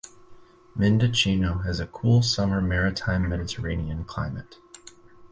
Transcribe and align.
Mendocino 0.75 1.59
has 1.59 1.79
a 1.79 1.85
cool 1.85 2.23
summer 2.23 2.59
Maritime 2.59 3.29
Mediterranean 3.29 4.03
climate. 4.03 4.57